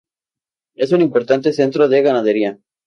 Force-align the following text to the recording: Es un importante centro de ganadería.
Es 0.73 0.93
un 0.93 1.01
importante 1.01 1.53
centro 1.53 1.87
de 1.87 2.01
ganadería. 2.01 2.57